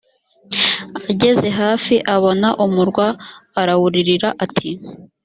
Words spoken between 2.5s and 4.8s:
umurwa arawuririra ati